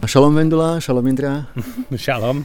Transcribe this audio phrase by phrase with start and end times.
[0.00, 1.44] Šalom Vendula, šalom Indra.
[1.92, 2.44] šalom.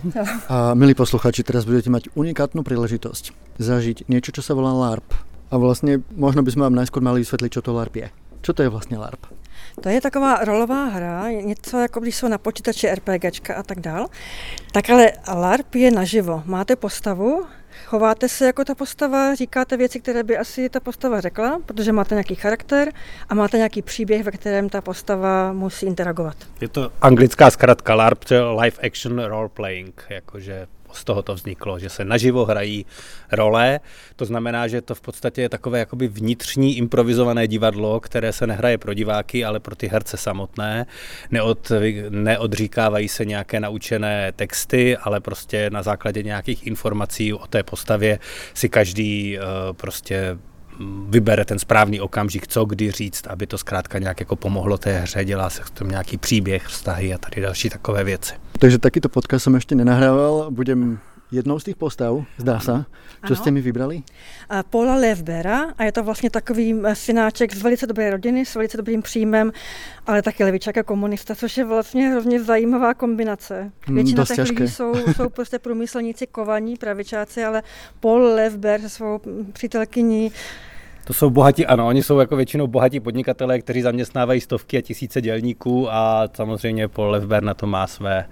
[0.51, 5.07] A milí posluchači, teraz budete mať unikátnu príležitosť zažiť niečo, čo sa volá LARP.
[5.49, 8.07] A vlastne možno by sme vám najskôr mali vysvetliť, čo to LARP je.
[8.43, 9.25] Čo to je vlastně LARP?
[9.81, 14.07] To je taková rolová hra, něco jako když jsou na počítači RPGčka a tak dál.
[14.71, 16.43] Tak ale LARP je naživo.
[16.45, 17.45] Máte postavu,
[17.85, 22.15] chováte se jako ta postava, říkáte věci, které by asi ta postava řekla, protože máte
[22.15, 22.91] nějaký charakter
[23.29, 26.37] a máte nějaký příběh, ve kterém ta postava musí interagovat.
[26.61, 28.23] Je to anglická zkratka LARP,
[28.61, 32.85] Live Action Role Playing, jakože z toho to vzniklo, že se naživo hrají
[33.31, 33.79] role.
[34.15, 38.77] To znamená, že to v podstatě je takové jakoby vnitřní improvizované divadlo, které se nehraje
[38.77, 40.85] pro diváky, ale pro ty herce samotné.
[41.31, 41.71] Neod,
[42.09, 48.19] neodříkávají se nějaké naučené texty, ale prostě na základě nějakých informací o té postavě
[48.53, 49.43] si každý uh,
[49.73, 50.37] prostě
[51.09, 55.25] vybere ten správný okamžik, co kdy říct, aby to zkrátka nějak jako pomohlo té hře,
[55.25, 58.33] dělá se v tom nějaký příběh, vztahy a tady další takové věci.
[58.59, 60.99] Takže takýto podcast jsem ještě nenahrával, budem
[61.31, 62.85] jednou z těch postav, zdá se.
[63.27, 64.03] Co jste mi vybrali?
[64.69, 68.77] Paula Levbera a je to vlastně takový eh, synáček z velice dobré rodiny, s velice
[68.77, 69.51] dobrým příjmem,
[70.07, 73.71] ale taky levičák a komunista, což je vlastně hrozně zajímavá kombinace.
[73.85, 74.63] Hmm, Většina Dost těch těžké.
[74.63, 77.63] lidí jsou, jsou prostě průmyslníci, kovaní, pravičáci, ale
[77.99, 79.19] Paul Levber se svou
[79.53, 80.31] přítelkyní
[81.05, 85.21] to jsou bohatí, ano, oni jsou jako většinou bohatí podnikatelé, kteří zaměstnávají stovky a tisíce
[85.21, 88.25] dělníků a samozřejmě Paul Levber na to má své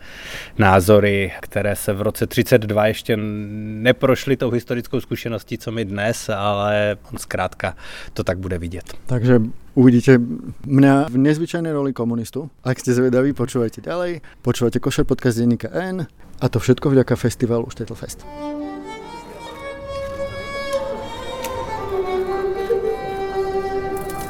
[0.58, 6.98] názory, které se v roce 32 ještě neprošly tou historickou zkušeností, co my dnes, ale
[7.12, 7.76] on zkrátka
[8.14, 8.94] to tak bude vidět.
[9.06, 9.42] Takže
[9.74, 10.18] uvidíte
[10.66, 12.50] mňa v nezvyčajnej roli komunistu.
[12.64, 14.22] Ak ste zvedaví, počúvajte ďalej.
[14.46, 16.06] Počúvajte Košer podcast denníka N
[16.42, 18.22] a to všetko vďaka festivalu Štetlfest.
[18.22, 18.63] Fest.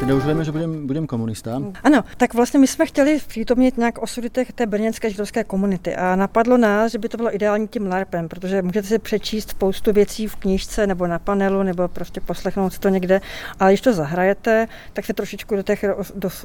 [0.03, 1.61] Už víme, že budeme budem komunista.
[1.83, 6.57] Ano, tak vlastně my jsme chtěli přítomnit nějak osudy té brněnské židovské komunity a napadlo
[6.57, 10.35] nás, že by to bylo ideální tím LARPem, protože můžete si přečíst spoustu věcí v
[10.35, 13.21] knížce nebo na panelu nebo prostě poslechnout si to někde,
[13.59, 15.85] ale když to zahrajete, tak se trošičku do těch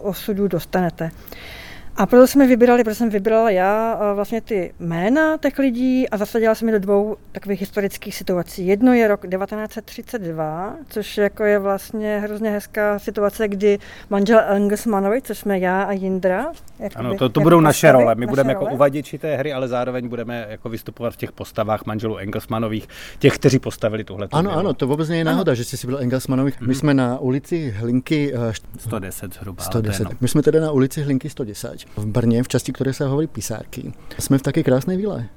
[0.01, 1.11] osudů dostanete.
[1.99, 6.55] A proto jsme vybírali, protože jsem vybrala já vlastně ty jména těch lidí a zasadila
[6.55, 8.67] jsem je do dvou takových historických situací.
[8.67, 13.79] Jedno je rok 1932, což jako je vlastně hrozně hezká situace, kdy
[14.11, 16.47] manžel Engelsmanovi, což jsme já a Jindra.
[16.95, 18.15] Ano, to, to budou naše role.
[18.15, 18.71] My naše budeme jako role.
[18.71, 22.89] jako uvaděči té hry, ale zároveň budeme jako vystupovat v těch postavách manželů Engelsmanových,
[23.19, 24.29] těch, kteří postavili tuhle.
[24.33, 25.57] Ano, ano, to vůbec není náhoda, ano.
[25.57, 26.61] že jsi si byl Engelsmanových.
[26.61, 26.75] My mhm.
[26.75, 28.35] jsme na ulici Hlinky...
[28.79, 29.63] 110 zhruba.
[29.63, 30.09] 110.
[30.21, 33.93] My jsme tedy na ulici Hlinky 110 v Brně, v části, které se hovorí pisárky.
[34.19, 35.29] Jsme v také krásné vile.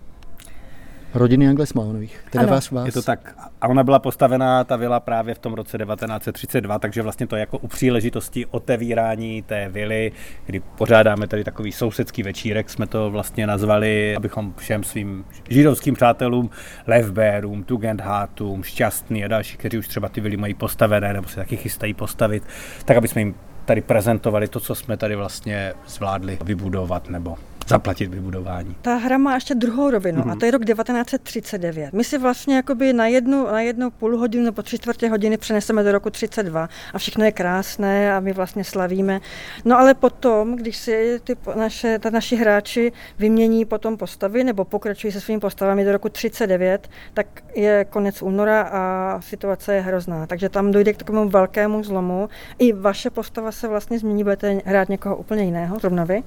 [1.14, 2.20] Rodiny Anglesmanových.
[2.30, 2.54] Teda ano.
[2.54, 2.86] vás, vás.
[2.86, 3.36] Je to tak.
[3.62, 7.58] A ona byla postavená, ta vila právě v tom roce 1932, takže vlastně to jako
[7.58, 10.12] u příležitosti otevírání té vily,
[10.46, 16.50] kdy pořádáme tady takový sousedský večírek, jsme to vlastně nazvali, abychom všem svým židovským přátelům,
[16.88, 21.58] Levbérům, Tugendhátům, Šťastný a další, kteří už třeba ty vily mají postavené nebo se taky
[21.58, 22.44] chystají postavit,
[22.86, 23.36] tak aby jsme jim
[23.72, 27.38] tady prezentovali to, co jsme tady vlastně zvládli vybudovat nebo
[27.72, 28.76] zaplatit vybudování.
[28.82, 30.32] Ta hra má ještě druhou rovinu mm-hmm.
[30.32, 31.94] a to je rok 1939.
[31.94, 35.84] My si vlastně jakoby na jednu, na jednu půl hodinu nebo tři čtvrtě hodiny přeneseme
[35.84, 39.20] do roku 32 a všechno je krásné a my vlastně slavíme.
[39.66, 45.14] No ale potom, když si ty naše, ta naši hráči vymění potom postavy nebo pokračují
[45.14, 48.82] se svými postavami do roku 39, tak je konec února a
[49.22, 50.28] situace je hrozná.
[50.28, 52.30] Takže tam dojde k takovému velkému zlomu.
[52.60, 56.24] I vaše postava se vlastně změní, budete hrát někoho úplně jiného, zrovna vy.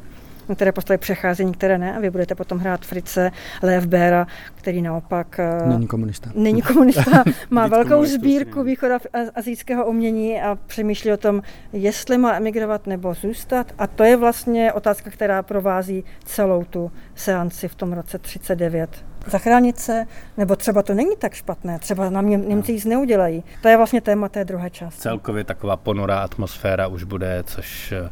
[0.49, 3.31] Některé postavy přechází, některé ne a vy budete potom hrát Frice
[3.62, 6.31] Levbera, který naopak eh, není komunista.
[6.34, 13.15] Není komunista, má velkou sbírku východoazijského umění a přemýšlí o tom, jestli má emigrovat nebo
[13.15, 13.72] zůstat.
[13.78, 19.78] A to je vlastně otázka, která provází celou tu seanci v tom roce 39 zachránit
[19.78, 20.04] se,
[20.37, 23.44] nebo třeba to není tak špatné, třeba nám Němci nic neudělají.
[23.62, 25.00] To je vlastně téma té druhé části.
[25.00, 28.10] Celkově taková ponorá atmosféra už bude, což eh,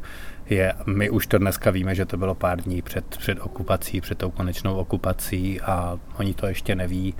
[0.50, 4.18] je, my už to dneska víme, že to bylo pár dní před, před okupací, před
[4.18, 7.14] tou konečnou okupací a oni to ještě neví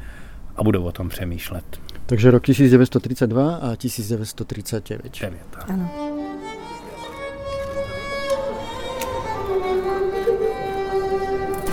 [0.57, 1.81] a budou o tom přemýšlet.
[2.07, 5.21] Takže rok 1932 a 1939.
[5.21, 5.91] 9, ano.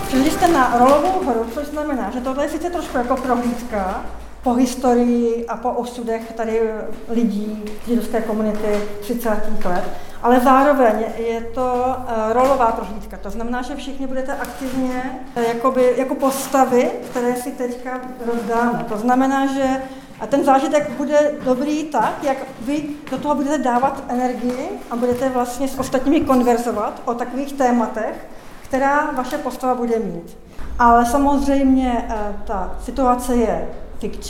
[0.06, 4.04] Přišli jste na rolovou hru, což znamená, že tohle je sice trošku jako prohlídka
[4.42, 6.60] po historii a po osudech tady
[7.08, 9.30] lidí židovské komunity 30.
[9.64, 9.84] let,
[10.22, 13.16] ale zároveň je to uh, rolová prohlídka.
[13.16, 18.84] To znamená, že všichni budete aktivně uh, jakoby, jako postavy, které si teďka rozdáme.
[18.88, 19.82] To znamená, že
[20.20, 25.28] a ten zážitek bude dobrý tak, jak vy do toho budete dávat energii a budete
[25.28, 28.26] vlastně s ostatními konverzovat o takových tématech,
[28.64, 30.36] která vaše postava bude mít.
[30.78, 33.68] Ale samozřejmě eh, ta situace je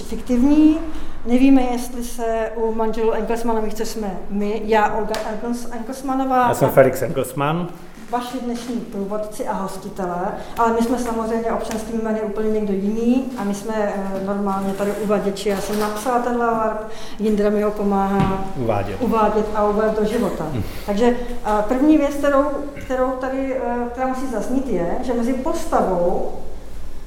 [0.05, 0.79] fiktivní.
[1.27, 5.15] Nevíme, jestli se u manželů Engelsmanových, co jsme my, já, Olga
[5.73, 6.49] Engelsmanová.
[6.49, 7.69] Já jsem Felix Engelsman
[8.11, 13.45] vaši dnešní průvodci a hostitelé, ale my jsme samozřejmě občanskými jmény úplně někdo jiný a
[13.45, 15.49] my jsme eh, normálně tady uvaděči.
[15.49, 16.81] Já jsem napsala ten LARP,
[17.19, 20.47] Jindra mi ho pomáhá uvádět, uvádět a uvést do života.
[20.53, 20.63] Hm.
[20.87, 22.45] Takže eh, první věc, kterou,
[22.75, 26.33] kterou tady eh, která musí zaznít, je, že mezi postavou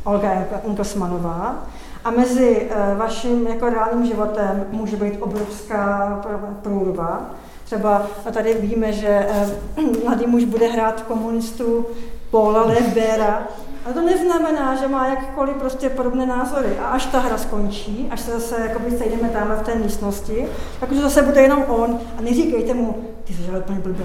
[0.03, 1.67] Olga Inkosmanová
[2.05, 6.21] a mezi vaším jako reálným životem může být obrovská
[6.61, 7.29] průrva,
[7.73, 9.49] Třeba tady víme, že eh,
[10.03, 11.85] mladý muž bude hrát komunistu
[12.31, 13.47] Paula Lebera,
[13.85, 16.77] ale to neznamená, že má jakkoliv prostě podobné názory.
[16.79, 20.47] A až ta hra skončí, až se zase jakoby sejdeme tam v té místnosti,
[20.79, 24.03] tak už zase bude jenom on a neříkejte mu, ty jsi úplně blbý.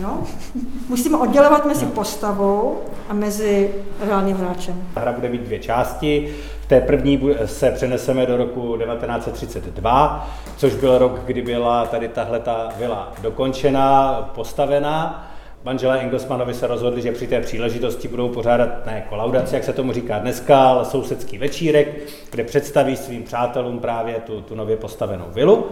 [0.00, 0.18] Jo?
[0.88, 2.78] Musíme oddělovat mezi postavou
[3.08, 4.82] a mezi reálným hráčem.
[4.94, 6.34] Hra bude mít dvě části.
[6.66, 12.68] Té první se přeneseme do roku 1932, což byl rok, kdy byla tady tahle ta
[12.78, 15.28] vila dokončena, postavená.
[15.64, 19.92] Manželé Engelsmanovi se rozhodli, že při té příležitosti budou pořádat ne kolaudaci, jak se tomu
[19.92, 21.88] říká dneska, ale sousedský večírek,
[22.30, 25.66] kde představí svým přátelům právě tu, tu nově postavenou vilu.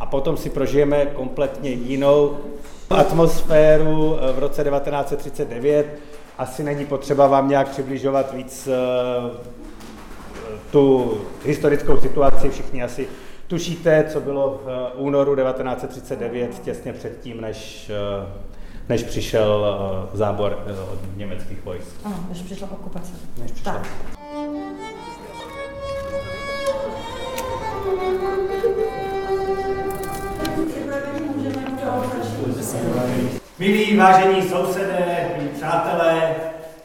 [0.00, 2.36] A potom si prožijeme kompletně jinou
[2.90, 5.86] atmosféru v roce 1939.
[6.38, 9.63] Asi není potřeba vám nějak přibližovat víc eh,
[10.74, 13.08] tu historickou situaci všichni asi
[13.46, 18.26] tušíte, co bylo v eh, únoru 1939, těsně předtím, než, eh,
[18.88, 21.96] než přišel eh, zábor od německých vojsk.
[22.04, 23.12] Ano, než přišla okupace.
[23.42, 23.72] Než přišla.
[23.72, 23.88] Tak.
[33.58, 36.34] Milí vážení sousedé, milí přátelé,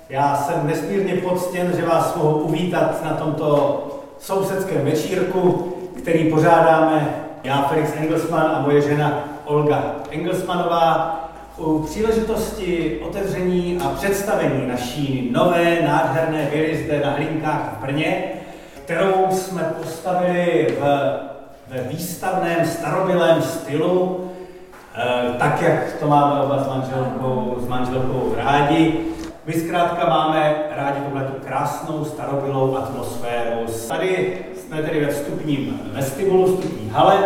[0.09, 3.83] já jsem nesmírně poctěn, že vás mohu uvítat na tomto
[4.19, 11.15] sousedském večírku, který pořádáme já, Felix Engelsman a moje žena Olga Engelsmanová
[11.57, 18.23] u příležitosti otevření a představení naší nové nádherné vily zde na Hlinkách v Brně,
[18.83, 20.83] kterou jsme postavili v,
[21.67, 24.29] ve výstavném starobilém stylu,
[24.95, 29.09] eh, tak, jak to máme oba s manželkou, s manželkou rádi.
[29.49, 33.65] My zkrátka máme rádi tuhle krásnou starobylou atmosféru.
[33.87, 37.17] Tady jsme tedy ve vstupním vestibulu, vstupní hale.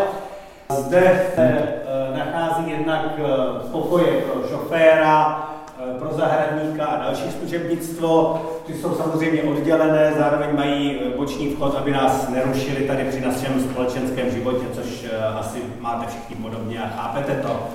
[0.69, 3.23] Zde se e, nachází jednak e,
[3.71, 5.49] pokoje pro šoféra,
[5.95, 8.41] e, pro zahradníka a další služebnictvo.
[8.65, 14.31] Ty jsou samozřejmě oddělené, zároveň mají boční vchod, aby nás nerušili tady při našem společenském
[14.31, 15.05] životě, což
[15.39, 17.67] asi máte všichni podobně a chápete to.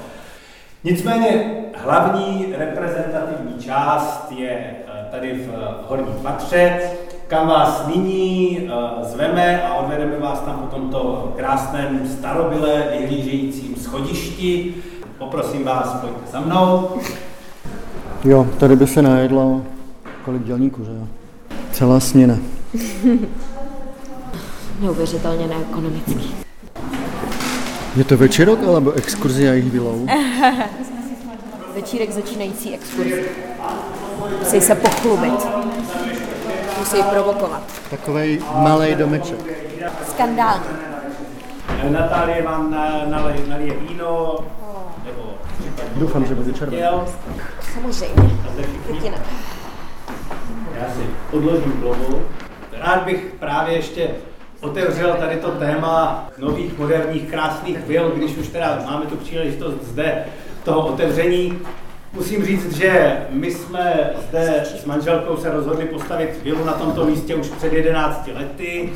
[0.90, 1.44] Nicméně
[1.74, 5.48] hlavní reprezentativní část je eh, tady v
[5.88, 6.80] horním patře,
[7.26, 14.74] kam vás nyní eh, zveme a odvedeme vás tam po tomto krásném starobyle vyhlížejícím schodišti.
[15.18, 16.90] Poprosím vás, pojďte za mnou.
[18.24, 19.62] Jo, tady by se najedlo
[20.24, 21.08] kolik dělníků, že jo?
[21.72, 22.38] Celá směna.
[24.80, 26.47] Neuvěřitelně neekonomický.
[27.98, 30.06] Je to večerok alebo exkurzia jich vilou?
[31.74, 33.24] Večírek začínající exkurzi.
[34.38, 35.46] Musí se pochlubit.
[36.78, 37.62] Musí provokovat.
[37.90, 39.38] Takový malý domeček.
[40.08, 40.60] Skandál.
[41.88, 42.70] Natálie vám
[43.48, 44.38] nalije víno,
[45.04, 45.34] nebo
[45.96, 46.90] Doufám, že bude červené.
[47.74, 48.38] Samozřejmě.
[48.86, 49.18] Kutina.
[50.80, 52.22] Já si odložím klobu.
[52.72, 54.10] Rád bych právě ještě
[54.60, 60.24] otevřel tady to téma nových, moderních, krásných vil, když už teda máme tu příležitost zde
[60.64, 61.58] toho otevření.
[62.12, 67.34] Musím říct, že my jsme zde s manželkou se rozhodli postavit vilu na tomto místě
[67.34, 68.92] už před 11 lety,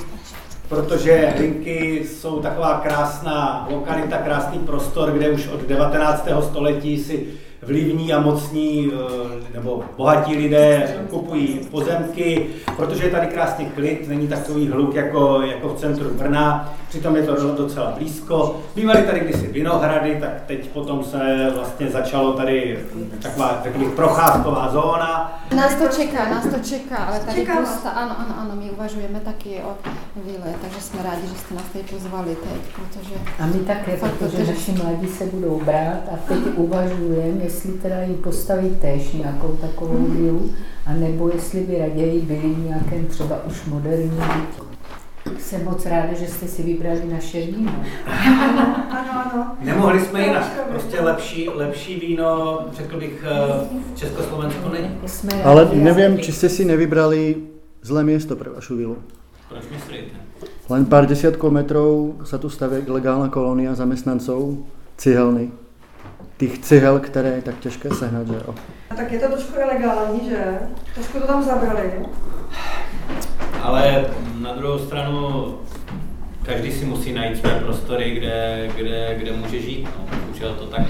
[0.69, 6.28] protože Linky jsou taková krásná lokalita, krásný prostor, kde už od 19.
[6.50, 7.26] století si
[7.62, 14.28] vlivní a mocní eh, nebo bohatí lidé kupují pozemky, protože je tady krásný klid, není
[14.28, 18.61] takový hluk jako, jako v centru Brna, přitom je to docela blízko.
[18.75, 22.78] Bývaly tady kdysi vinohrady, tak teď potom se vlastně začalo tady
[23.22, 25.42] taková, řekl bych, procházková zóna.
[25.56, 29.20] Nás to čeká, nás to čeká, ale tady čeká prostě, ano, ano, ano, my uvažujeme
[29.20, 29.76] taky o
[30.16, 33.14] vile, takže jsme rádi, že jste nás tady pozvali teď, protože...
[33.40, 38.14] A my také, protože naši mladí se budou brát a teď uvažujeme, jestli teda ji
[38.14, 40.50] postaví též nějakou takovou vilu,
[40.87, 44.25] anebo jestli by raději byli v nějakém třeba už moderním
[45.38, 47.72] Jsem moc ráda, že jste si vybrali naše víno.
[48.92, 49.56] Ano, ano.
[49.60, 50.60] Nemohli jsme jinak.
[50.70, 54.98] Prostě lepší, lepší víno, řekl bych, eh, v Československu není.
[55.06, 57.36] Jsme rádi, Ale neviem, či ste si nevybrali
[57.82, 58.96] zlé miesto pre vašu vilu.
[59.48, 60.16] Proč myslíte?
[60.70, 64.64] Len pár desiatkov metrov sa tu stavia ilegálna kolónia zamestnancov
[64.96, 65.50] cihelny.
[66.36, 68.54] Tých cihel, které je tak těžké sehnat, že jo.
[68.96, 70.58] Tak je to trošku ilegální, že?
[70.94, 71.92] Trošku to tam zabrali.
[73.62, 74.04] Ale
[74.40, 75.45] na druhou stranu
[76.42, 79.88] každý si musí najít své prostory, kde, kde, kde může žít.
[79.99, 80.19] No.
[80.26, 80.87] Bohužel to tak...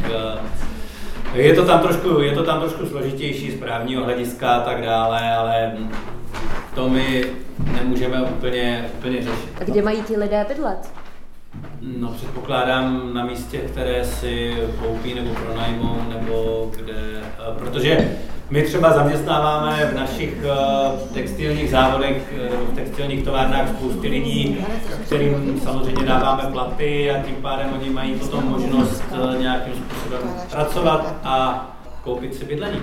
[1.34, 4.82] eh, Je to, tam trošku, je to tam trošku složitější z právního hlediska a tak
[4.82, 5.72] dále, ale
[6.74, 7.24] to my
[7.72, 9.48] nemůžeme úplně, úplně řešit.
[9.60, 10.90] A kde mají ti lidé bydlet?
[11.80, 18.08] No předpokládám na místě, které si koupí nebo pronajmou, nebo kde, eh, protože
[18.52, 24.64] my třeba zaměstnáváme v našich eh, textilních závodech eh, v textilních továrnách spousty lidí,
[25.06, 31.14] kterým samozřejmě dáváme platy a tím pádem oni mají potom možnost eh, nějakým způsobem pracovat
[31.24, 31.66] a
[32.04, 32.80] koupit si bydlení.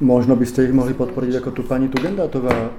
[0.00, 2.72] Možno by ste ich mohli podporiť ako tu pani Tugendátová.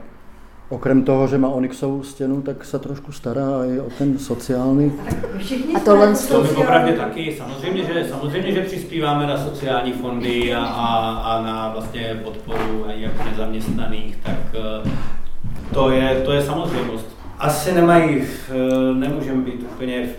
[0.72, 4.94] Okrem toho, že má onyxovou stěnu, tak se trošku stará i o ten sociální.
[5.38, 9.92] Všichni A tohle jsme To my popravdě taky, samozřejmě, že, samozřejmě, že přispíváme na sociální
[9.94, 14.90] fondy a, a, a na vlastně podporu a jak nezaměstnaných, tak eh,
[15.74, 17.06] to je, to je samozřejmost.
[17.40, 20.10] Asi nemají, eh, nemůžeme být úplně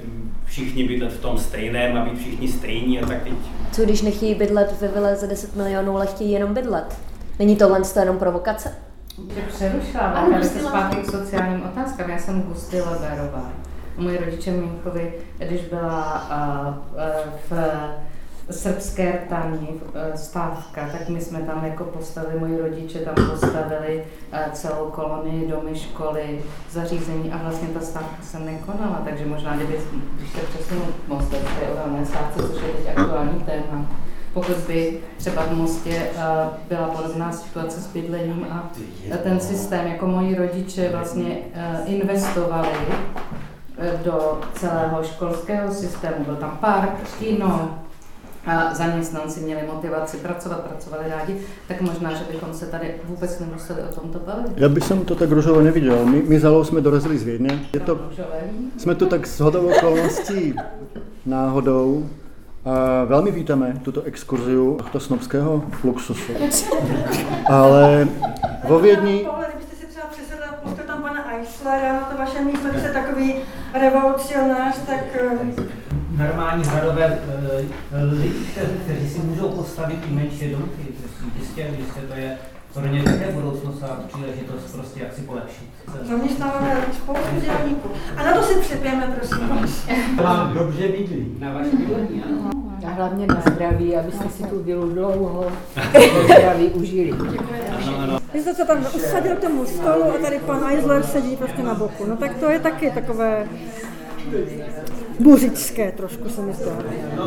[0.44, 3.32] všichni bydlet v tom stejném a být všichni stejní a tak teď.
[3.72, 6.96] Co když nechtějí bydlet ve vile za 10 milionů, ale chtějí jenom bydlet?
[7.38, 8.91] Není tohle jenom provokace?
[9.16, 12.10] Tě přerušila, vrátíme se zpátky k sociálním otázkám.
[12.10, 13.50] Já jsem Gusty Leberová.
[13.96, 17.52] Moji rodiče Mínkovi, když byla uh, uh, v
[18.50, 24.04] srbské rtani uh, stávka, tak my jsme tam jako postavili, moji rodiče tam postavili
[24.52, 29.78] celou kolonii, domy, školy, zařízení a vlastně ta stávka se nekonala, takže možná, kdyby,
[30.16, 33.86] když se přesunu k Mostecké uhelné stávce, což je teď aktuální téma,
[34.34, 36.22] pokud by třeba v Mostě eh,
[36.68, 38.70] byla podobná situace s bydlením a
[39.22, 42.68] ten systém, jako moji rodiče vlastně eh, investovali
[43.78, 47.78] eh, do celého školského systému, byl tam park, kino,
[48.46, 51.36] a zaměstnanci měli motivaci pracovat, pracovali rádi,
[51.68, 54.52] tak možná, že bychom se tady vůbec nemuseli o tomto bavit.
[54.56, 56.06] Ja by som to tak ružovo nevidel.
[56.06, 57.70] My, my s Alou sme dorazili z Viedne.
[57.70, 58.74] Je to, Růžové víno.
[58.82, 60.58] sme tu tak s hodou okolností
[61.26, 62.02] náhodou
[62.62, 66.30] a veľmi vítame túto exkurziu tohto snobského luxusu.
[67.50, 68.06] Ale
[68.70, 68.78] vo
[70.62, 73.34] pustil tam pana Eislera to vaše místo, když takový
[73.74, 75.81] revolucionář, tak eh,
[76.18, 80.82] normální řadové eh, lidi, kteří, kteří si můžou postavit i menší domky.
[81.38, 82.38] Jistě, jistě to je
[82.74, 85.68] pro ně také budoucnost a příležitost prostě jak si polepšit.
[86.02, 87.88] zaměstnáváme spoustu dělníků.
[88.16, 89.86] A na to si připijeme, prosím vás.
[90.22, 91.36] Vám dobře bydlí.
[91.38, 92.50] Na vaše bydlení, ano.
[92.86, 95.52] A hlavně na zdraví, abyste si tu vilu dlouho
[96.24, 97.12] zdraví užili.
[98.32, 101.74] Vy jste se tam usadil k tomu stolu a tady pan Eisler sedí prostě na
[101.74, 102.06] boku.
[102.06, 103.46] No tak to je taky takové
[105.20, 106.72] buřičské trošku se mi zdá.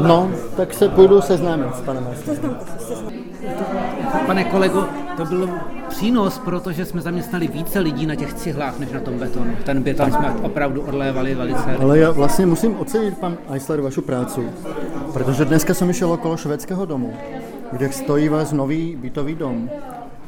[0.08, 2.36] No, tak se půjdu seznámit s panem Eislerem.
[2.36, 3.25] Seznamte se, seznamte.
[4.25, 4.88] Pane kolego,
[5.18, 5.50] to byl
[5.89, 9.56] přínos, protože jsme zaměstnali více lidí na těch cihlách, než na tom betonu.
[9.63, 11.77] Ten beton jsme opravdu odlévali velice.
[11.80, 14.50] Ale ja vlastne musím ocenit, pan Eisler, vašu prácu.
[15.13, 17.13] Protože dneska som išiel okolo švedského domu,
[17.72, 19.70] kde stojí vás nový bytový dom.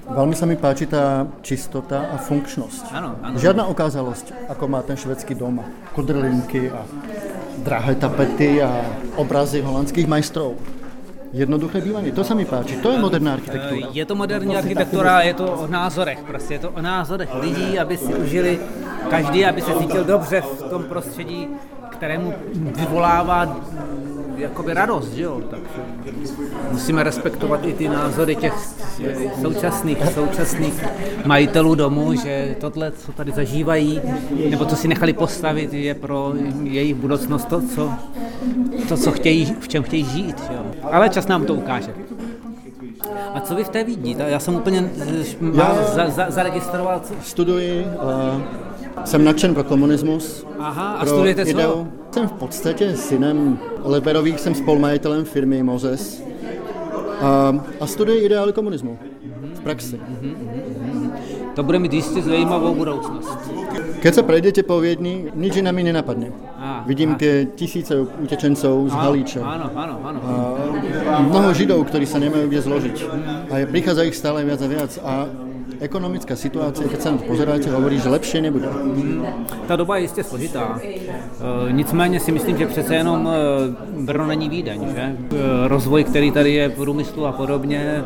[0.07, 2.95] Veľmi sa mi páči tá čistota a funkčnosť.
[2.95, 3.35] Áno, áno.
[3.35, 5.59] Žiadna okázalosť, ako má ten švedský dom.
[5.91, 6.87] Kudrlinky a
[7.67, 8.71] drahé tapety a
[9.19, 10.55] obrazy holandských majstrov.
[11.35, 13.91] Jednoduché bývanie, to sa mi páči, to je moderná architektúra.
[13.91, 17.99] Je to moderní architektura, je to o názorech, prostě je to o názorech lidí, aby
[17.99, 18.59] si užili
[19.11, 21.51] každý, aby se cítil dobře v tom prostředí,
[21.91, 23.59] kterému vyvolává
[24.37, 25.41] jakoby radost, že jo?
[25.49, 26.11] Takže
[26.71, 28.53] musíme respektovat i ty názory těch
[29.41, 30.85] současných, současných
[31.25, 34.01] majitelů domů, že tohle, co tady zažívají,
[34.49, 37.91] nebo co si nechali postavit, je pro jejich budoucnost to, co,
[38.89, 40.43] to, co chtějí, v čem chtějí žít.
[40.51, 40.65] Jo?
[40.91, 41.93] Ale čas nám to ukáže.
[43.33, 44.15] A co vy v té Vídni?
[44.15, 45.23] Ta- Já jsem úplně eh,
[45.57, 46.99] Já- za, za, zaregistroval.
[46.99, 48.41] co- Studuji, uh,
[49.05, 50.45] jsem nadšen pro komunismus.
[50.59, 51.51] Aha, a pro studujete co?
[51.51, 51.87] ideu.
[52.11, 56.23] Jsem v podstatě synem Leperových, jsem spolumajitelem firmy Moses.
[57.21, 58.97] A, a studuji ideály komunismu
[59.53, 59.99] v praxi.
[61.55, 63.39] To bude mít jistě zajímavou budoucnost.
[63.97, 66.29] Keď sa prejdete po Viedni, nič iné mi nenapadne.
[66.53, 69.41] Á, Vidím tie tisíce utečencov z Halíče.
[69.41, 70.19] Áno, áno, áno.
[71.09, 72.97] A mnoho židov, ktorí sa nemajú kde zložiť.
[73.49, 75.13] a prichádza ich stále viac a viac a
[75.79, 78.67] ekonomická situace, keď se na to pozeráte, hovorí, že lepší nebude.
[79.67, 80.79] Ta doba je jistě složitá.
[80.83, 85.01] E, nicméně si myslím, že přece jenom e, Brno není Vídeň, že?
[85.01, 85.15] E,
[85.67, 88.03] rozvoj, který tady je v průmyslu a podobně,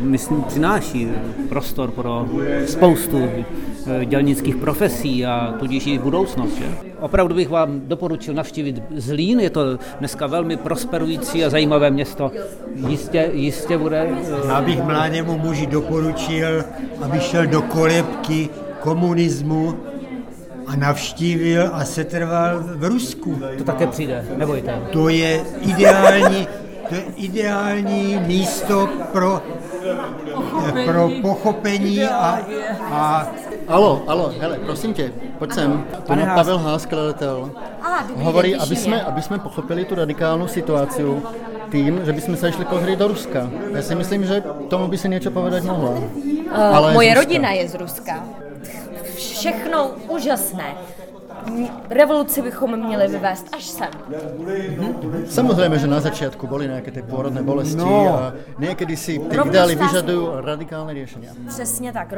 [0.00, 1.08] myslím, přináší
[1.48, 2.26] prostor pro
[2.66, 3.28] spoustu
[4.04, 6.58] dělnických profesí a tudíž i budoucnost.
[6.58, 6.64] Že?
[7.00, 12.30] Opravdu bych vám doporučil navštívit Zlín, je to dneska velmi prosperující a zajímavé město.
[12.88, 14.08] Jistě, jistě bude...
[14.48, 16.64] Já bych mladému muži doporučil,
[17.02, 18.48] aby šel do kolebky
[18.80, 19.74] komunismu
[20.66, 23.40] a navštívil a setrval v Rusku.
[23.58, 24.82] To také přijde, nebojte.
[24.92, 26.48] To je ideální,
[26.88, 29.42] to je ideální místo pro,
[30.84, 32.40] pro pochopení a,
[32.90, 33.26] a
[33.68, 35.84] Alo, alo, hele, prosím tě, pojď sem.
[36.06, 37.50] Pane Pavel Hás, skladatel,
[38.16, 41.04] hovorí, aby jsme, aby jsme pochopili tu radikálnu situaci
[41.70, 43.50] tým, že bychom se šli kohry do Ruska.
[43.72, 45.94] Já si myslím, že tomu by si něco povedat mohla.
[46.52, 48.24] Ale moje rodina je z Ruska.
[49.16, 50.74] Všechno úžasné
[51.90, 53.88] revoluci bychom měli vyvést až sem.
[55.28, 58.08] Samozřejmě, že na začátku byly nějaké ty pôrodné bolesti no.
[58.14, 61.28] a někdy si ty ideály vyžadují radikální řešení.
[61.48, 62.14] Přesně tak.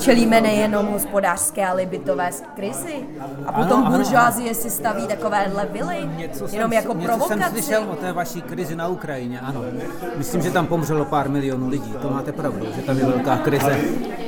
[0.00, 3.06] Čelíme nejenom hospodářské, ale bytové krizi.
[3.46, 7.40] A potom buržoázie si staví takovéhle vily, něco jenom jsem, jako něco provokaci.
[7.40, 9.64] jsem slyšel o té vaší krizi na Ukrajině, ano.
[10.16, 13.78] Myslím, že tam pomřelo pár milionů lidí, to máte pravdu, že tam je velká krize.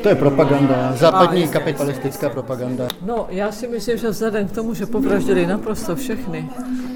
[0.02, 2.88] To je propaganda, západní kapitalistická propaganda.
[3.02, 6.48] No, já si myslím, že vzhledem vzhledem k tomu, že povraždili naprosto všechny,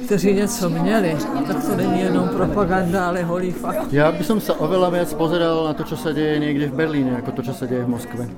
[0.05, 3.93] kteří něco měli, tak to není jenom propaganda, ale holý fakt.
[3.93, 7.33] Já bych se oveľa víc pozeral na to, co se děje někde v Berlíně, jako
[7.33, 8.29] to, co se děje v Moskvě.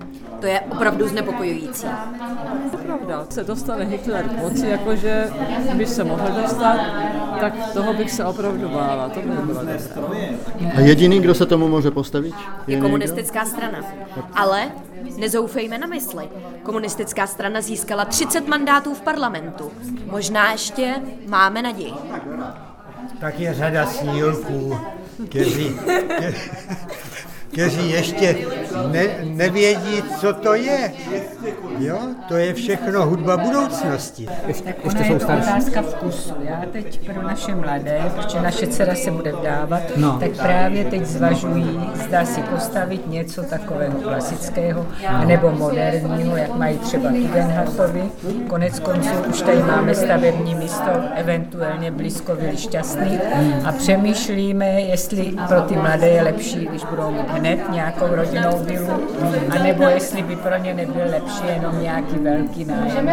[0.40, 1.87] To je opravdu znepokojující.
[2.87, 5.26] Pravda, se dostane Hitler k moci, jakože
[5.75, 6.79] by se mohl dostat,
[7.40, 9.09] tak toho bych se opravdu bála.
[9.09, 9.61] To by bylo
[10.76, 12.35] A jediný, kdo se tomu může postavit?
[12.67, 13.79] Je, je komunistická strana.
[14.35, 14.71] Ale
[15.21, 16.29] Nezoufejme na mysli.
[16.62, 19.73] Komunistická strana získala 30 mandátů v parlamentu.
[20.05, 20.95] Možná ještě
[21.27, 21.95] máme naději.
[23.21, 24.79] Tak je řada snílků,
[25.29, 25.77] kteří,
[27.52, 28.37] kteří ještě
[28.92, 30.92] ne, nevědí, co to je.
[31.78, 34.28] Jo, to je všechno hudba budoucnosti.
[34.65, 36.34] Tak ona je to otázka vkusu.
[36.41, 40.19] Já teď pro naše mladé, protože naše dcera se bude vdávat, no.
[40.21, 44.86] tak právě teď zvažují, zda si postavit něco takového klasického
[45.26, 48.02] nebo moderního, jak mají třeba Tugendhatovi.
[48.49, 53.19] Konec konců už tady máme stavební místo, eventuálně blízko Vili Šťastný
[53.65, 59.09] a přemýšlíme, jestli pro ty mladé je lepší, když budou mít hned nějakou rodinnou vilu,
[59.50, 63.11] anebo jestli by pro ně nebyl lepší jenom nějaký velký nájem.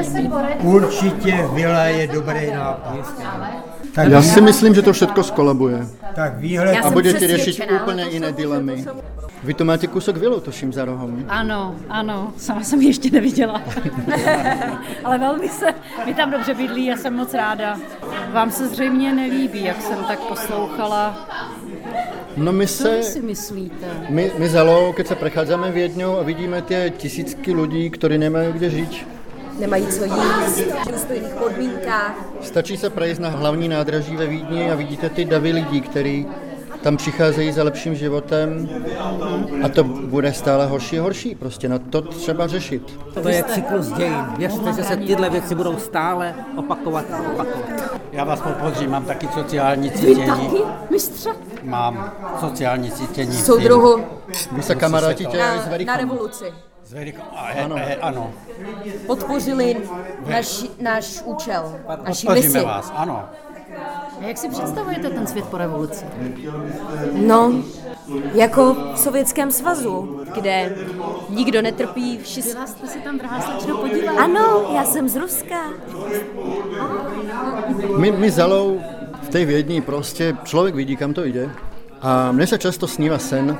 [0.62, 3.14] Určitě vila je dobrý nápad.
[3.96, 5.88] Tak Já si myslím, že to všechno skolabuje.
[6.16, 6.78] Tak výhled...
[6.84, 8.86] A budete řešit úplně jiné dilemy.
[9.44, 11.26] Vy to máte kusok vilu, toším za rohem.
[11.30, 13.62] Ano, ano, sama jsem ji ještě neviděla.
[15.04, 15.66] Ale velmi se,
[16.06, 17.78] mi tam dobře bydlí, já jsem moc ráda.
[18.32, 21.28] Vám se zřejmě nelíbí, jak jsem tak poslouchala.
[22.38, 23.00] No my se...
[23.02, 23.86] Co si myslíte?
[24.10, 28.70] My, my zalo, keď se precházíme Vědňou a vidíme ty tisícky lidí, kteří nemají kde
[28.70, 29.08] žít,
[29.60, 32.16] nemají co jíst, v důstojných podmínkách.
[32.42, 36.26] Stačí se prejsť na hlavní nádraží ve Vídni a vidíte ty davy lidí, který
[36.82, 38.70] tam přicházejí za lepším životem
[39.64, 41.36] a to bude stále horší a horší.
[41.36, 43.00] Prostě na to třeba řešit.
[43.24, 44.26] To je cyklus dějin.
[44.38, 47.97] Věřte, že se tyhle věci budou stále opakovat a opakovat.
[48.18, 50.22] Já vás podpořím, mám taky sociální cítění.
[50.22, 51.30] Vy taky, mistře?
[51.64, 53.34] Mám sociální cítění.
[53.34, 54.04] Soudruhu.
[54.52, 56.54] Vy se kamaráti na, na revoluci.
[56.84, 57.22] S Verikou,
[57.64, 57.76] ano.
[58.02, 58.32] ano.
[59.08, 59.78] Podpořili
[60.26, 62.62] naš, náš účel, naši misi.
[62.62, 63.26] vás, ano.
[64.22, 66.06] A jak si představujete ten svět po revoluci?
[67.14, 67.54] No,
[68.34, 70.76] jako v Sovětském svazu, kde
[71.30, 72.52] nikdo netrpí všichni.
[72.54, 74.18] Byla jste si tam, drahá slečno, podívat?
[74.18, 75.60] Ano, já jsem z Ruska.
[77.98, 78.82] My, my zalou
[79.22, 81.50] v té Vědni prostě člověk vidí, kam to jde.
[82.02, 83.58] A mne se často sníva sen,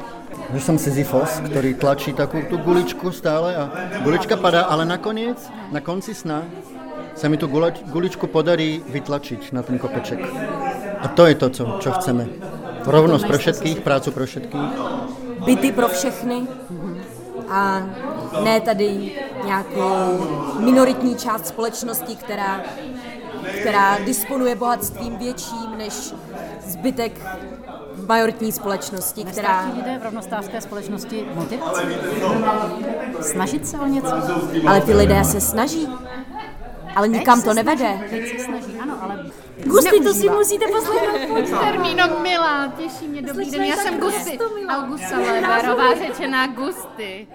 [0.54, 3.72] že jsem Sisyfos, který tlačí takovou tu guličku stále a
[4.04, 6.44] gulička padá, ale nakonec, na konci sna,
[7.16, 7.48] se mi tu
[7.86, 10.20] guličku podarí vytlačit na ten kopeček.
[11.00, 12.28] A to je to, co, čo chceme.
[12.86, 14.70] Rovnost pro všetkých, prácu pro všetkých.
[15.46, 16.48] Byty pro všechny
[17.50, 17.84] a
[18.44, 19.12] ne tady
[19.46, 20.28] nějakou
[20.60, 22.62] minoritní část společnosti, která,
[23.60, 26.14] která disponuje bohatstvím větším než
[26.66, 27.22] zbytek
[28.08, 29.72] majoritní společnosti, která...
[29.76, 31.84] Lidé v rovnostářské společnosti motivaci?
[33.22, 34.14] Snažit se o něco?
[34.68, 35.88] Ale ty lidé se snaží
[36.98, 38.00] ale nikam to nevede.
[38.10, 39.26] Teď se snaží, ano, ale
[39.68, 41.60] Gusty, to si musíte poslechnout.
[41.64, 44.40] Termínok Milá, těší mě, dobrý den, já jsem Gusty.
[44.70, 47.28] Augusta Leberová, řečená Gusty.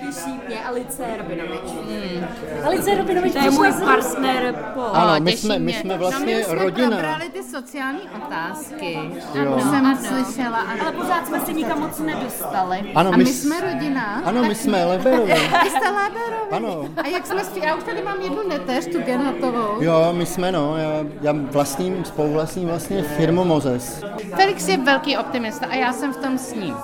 [0.00, 1.60] Těší mě Alice Robinovič.
[1.64, 2.26] Hmm.
[2.64, 4.82] Alice Robinovič To je můj partner po...
[4.92, 6.88] Ano, my jsme, my jsme no, vlastně my jsme rodina.
[6.90, 8.98] probrali ty sociální otázky.
[9.34, 9.52] Jo.
[9.52, 9.98] Ano, jsem Ano.
[10.08, 10.58] slyšela.
[10.58, 10.82] Ano.
[10.82, 12.92] Ale pořád jsme se nikam moc nedostali.
[12.94, 14.22] Ano, a my my jsme rodina.
[14.24, 15.32] Ano, my jsme Leberovi.
[15.64, 16.50] Vy jste Leberovi.
[16.50, 16.88] Ano.
[16.96, 19.82] A jak jsme Já už tady mám jednu neteř, tu Genatovou.
[19.82, 24.04] Jo, my jsme, no, já, já vlastním, spoluvlastním vlastně firmu Mozes.
[24.36, 26.74] Felix je velký optimista a já jsem v tom s ním.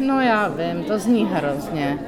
[0.00, 1.98] No já vím, to zní hrozně.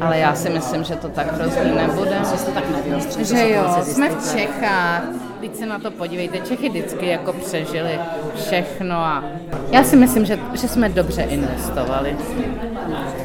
[0.00, 2.18] Ale já si myslím, že to tak hrozný nebude.
[2.30, 4.32] Že jste tak nevyostřili, Že jo, jsme v.
[4.32, 5.02] Čechách.
[5.40, 7.98] Teď se na to podívejte, Čechy vždycky jako přežili
[8.34, 9.24] všechno a
[9.70, 12.16] já si myslím, že, že jsme dobře investovali.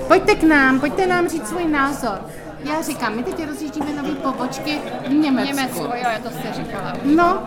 [0.08, 2.20] Pojďte k nám, pojďte nám říct svůj názor.
[2.64, 5.56] Já říkám, my teď rozjíždíme nové pobočky v Německu.
[5.56, 6.94] Německo, jo, já to jste říkala.
[7.04, 7.44] No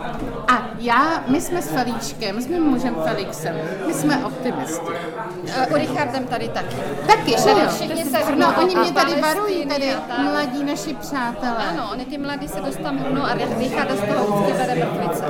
[0.47, 3.55] a já, my jsme s Felíčkem, s mým mužem Felixem,
[3.87, 4.79] my jsme optimisti.
[4.81, 6.75] Uh, u Richardem tady taky.
[7.07, 7.69] Taky, že jo?
[7.69, 11.55] všichni se No, oni a mě tady varují, tady a mladí naši přátelé.
[11.69, 15.25] Ano, oni ty mladí se dostanou hrnou a Richarda z toho vždycky vede mrtvice.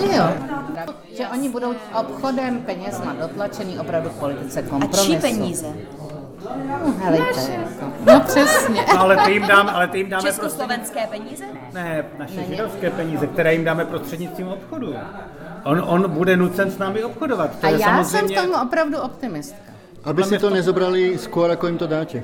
[0.00, 0.24] Že jo?
[1.16, 5.04] Že oni budou obchodem penězma dotlačený opravdu k politice A kompromisu.
[5.12, 5.66] čí peníze?
[6.44, 7.92] No, helejte, jako.
[8.06, 8.84] No přesně.
[8.94, 10.40] No, ale ty jim dáme, ale ty jim dáme prostě...
[10.40, 11.44] Československé peníze?
[11.74, 14.94] Ne, naše židovské peníze, které jim dáme prostřednictvím obchodu.
[15.64, 17.58] On, on bude nucen s námi obchodovat.
[17.60, 18.36] To A je já samozřejmě...
[18.36, 19.58] jsem v tom opravdu optimistka.
[20.04, 22.22] Aby si to nezobrali skôr, ako im to dáte.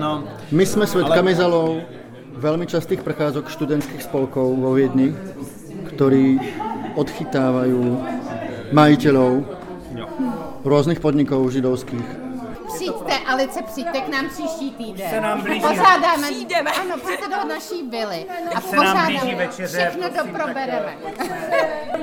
[0.00, 1.84] No, My jsme svedkami zalou
[2.32, 5.12] veľmi častých prechádzok študentských spolkov vo Viedni,
[5.92, 6.40] ktorí
[6.96, 8.00] odchytávajú
[8.72, 9.44] majiteľov
[10.64, 12.19] rôznych podnikov židovských.
[12.74, 15.10] Přijďte, Alice, přijďte k nám příští týden.
[15.10, 16.70] se nám blíží- Pořádáme, Přijdeme.
[16.70, 18.26] ano, přijďte do naší vily.
[18.54, 20.96] A se nám blíží pořádáme, večeře, všechno prosím, doprobereme.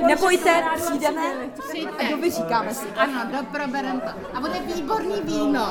[0.06, 1.22] Nebojte, přijdeme
[1.68, 2.06] Přijďte.
[2.06, 2.86] a dovyříkáme si.
[2.96, 4.36] Ano, doprobereme to.
[4.36, 5.66] A bude výborný víno.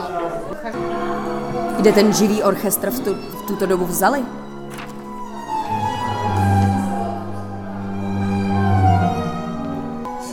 [1.77, 4.23] Kde ten živý orchestr v, tu, v tuto dobu vzali?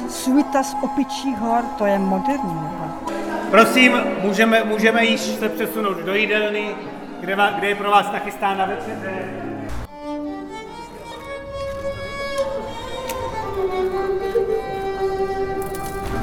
[0.08, 2.60] Suita z opičích hor, to je moderní.
[3.54, 6.74] Prosím, můžeme, můžeme již se přesunout do jídelny,
[7.20, 9.12] kde, kde je pro vás nachystána večeře.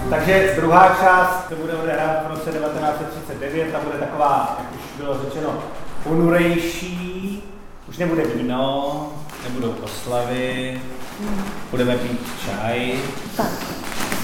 [0.10, 5.20] Takže druhá část se bude odehrávat v roce 1939 a bude taková, jak už bylo
[5.24, 5.64] řečeno,
[6.04, 7.44] ponurejší.
[7.90, 9.14] Už nebude víno,
[9.44, 10.82] nebudou oslavy,
[11.72, 13.00] budeme pít čaj.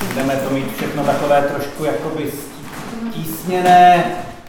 [0.08, 2.32] Budeme to mít všechno takové trošku jakoby
[3.18, 4.04] tísněné.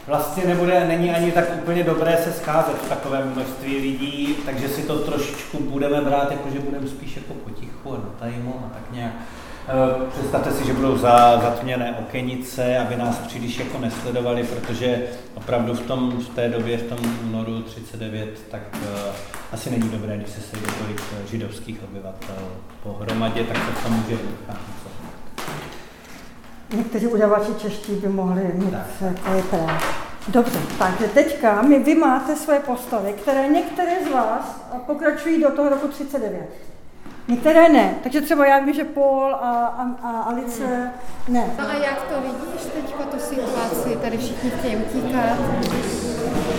[0.07, 4.81] Vlastně nebude, není ani tak úplně dobré se scházet v takovém množství lidí, takže si
[4.81, 8.91] to trošičku budeme brát, jako že budeme spíš jako potichu a na tajmu a tak
[8.91, 9.13] nějak.
[9.67, 15.01] Eh, Představte si, že budou za, zatměné okenice, aby nás příliš jako nesledovali, protože
[15.35, 18.89] opravdu v, tom, v té době, v tom únoru 39, tak uh,
[19.51, 21.01] asi není dobré, když se sejde tolik
[21.31, 22.35] židovských obyvatel
[22.83, 24.79] pohromadě, tak se v tom může vycházet.
[26.73, 28.73] Někteří udavači čeští by mohli mít
[29.13, 29.53] KP.
[30.27, 35.69] Dobře, takže teďka my, vy máte svoje postavy, které některé z vás pokračují do toho
[35.69, 36.49] roku 39.
[37.27, 37.95] Některé ne.
[38.03, 40.91] Takže třeba já vím, že Paul a, a, a Alice
[41.27, 41.45] ne.
[41.59, 43.97] No a jak to vidíš teďka tu situaci?
[44.01, 45.37] Tady všichni chtějí utíkat.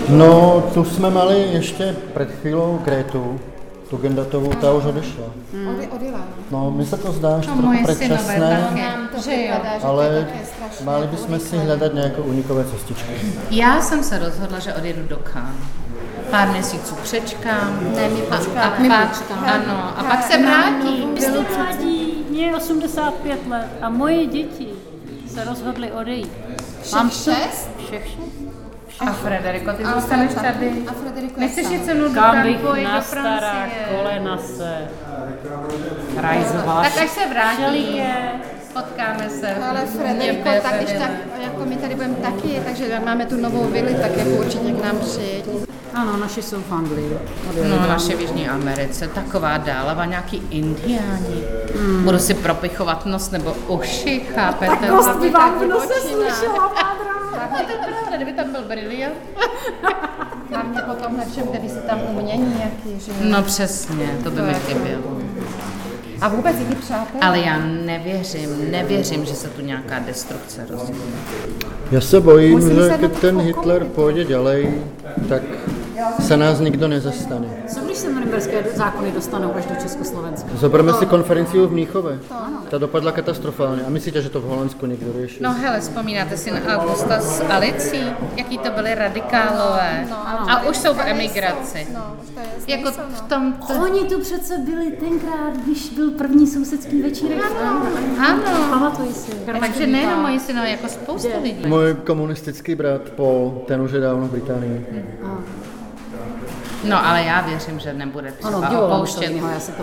[0.08, 3.40] No, tu jsme mali ještě před chvílou Grétu,
[3.90, 5.24] tu Gendatovou, ta už odešla.
[5.74, 6.20] Ody, odjela.
[6.50, 8.64] No, mi se to zdá, že To trochu předčasné,
[9.82, 10.28] ale
[10.84, 13.12] máli bychom si hledat nějaké unikové cestičky.
[13.50, 15.54] Já jsem se rozhodla, že odjedu do Cannes.
[16.30, 17.78] Pár měsíců přečkám.
[17.96, 18.60] Ne, my a, počkáme.
[18.62, 19.52] a My pak, počkáme.
[19.52, 21.04] ano, a pak se vrátí.
[21.16, 24.68] Jste mladí, mě je 85 let a moje děti
[25.34, 26.32] se rozhodly odejít.
[26.82, 27.70] Všech šest?
[27.86, 28.49] Všech šest.
[29.00, 30.72] A Frederiko, ty A zůstaneš Frederiko- tady.
[30.88, 31.66] a Frederiko je Nechceš
[31.98, 33.84] nudu Kam bych Franko, jít na do stará Francie?
[33.96, 34.76] kolena se
[36.16, 36.82] rajzovat.
[36.82, 38.02] Tak až se vrátí,
[38.72, 39.54] potkáme se.
[39.54, 41.10] Ale Frederiko, tak když tak,
[41.42, 44.98] jako my tady budeme taky, takže máme tu novou vili, tak jako určitě k nám
[44.98, 45.44] přijď.
[45.94, 47.18] Ano, naši jsou v Anglii.
[47.70, 51.44] No, naše v Jižní Americe, taková dálava, nějaký indiáni.
[51.76, 52.04] Hmm.
[52.04, 54.76] Budu si propichovat nos nebo uši, chápete?
[54.76, 57.09] Tak dost by vám v nose slušela, pádra.
[57.48, 59.14] Tak to je pravda, kdyby tam byl briliant.
[60.50, 63.12] Hlavně po tomhle všem, kde si tam umění jaký, že.
[63.20, 65.20] No přesně, to by mi chybělo.
[66.20, 67.20] A vůbec i ty přátelé?
[67.22, 71.00] Ale já nevěřím, nevěřím, že se tu nějaká destrukce rozvíjí.
[71.90, 73.40] Já se bojím, Musím že se na ten.
[73.40, 74.74] Hitler půjde ďalej,
[75.28, 75.42] tak
[76.20, 77.48] se nás nikdo nezastane.
[77.74, 80.48] Co když se norimberské zákony dostanou až do Československa?
[80.54, 82.18] Zoberme si konferenci v Mníchove.
[82.70, 83.82] Ta dopadla katastrofálně.
[83.82, 85.42] A myslíte, že to v Holandsku někdo řeší?
[85.42, 88.00] No hele, vzpomínáte si na Augusta s Alicí?
[88.36, 90.06] Jaký to byly radikálové?
[90.48, 91.86] A už jsou v emigraci.
[92.66, 93.54] Jako v tom...
[93.82, 97.38] Oni tu přece byli tenkrát, když byl první sousedský večírek.
[97.62, 97.86] Ano.
[98.70, 99.32] Pamatuji si.
[99.60, 101.66] Takže nejenom moji synové, jako spousta lidí.
[101.66, 104.86] Můj komunistický brat po ten už je dávno v Británii.
[106.84, 109.34] No ale já věřím, že nebude třeba Ano, dělala opouštět.
[109.34, 109.82] něho, já si to...